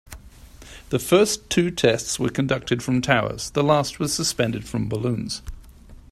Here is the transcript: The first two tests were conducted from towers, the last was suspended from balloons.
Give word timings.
The 0.89 0.97
first 0.97 1.47
two 1.51 1.69
tests 1.69 2.17
were 2.19 2.31
conducted 2.31 2.81
from 2.81 3.03
towers, 3.03 3.51
the 3.51 3.61
last 3.63 3.99
was 3.99 4.11
suspended 4.11 4.65
from 4.67 4.89
balloons. 4.89 5.43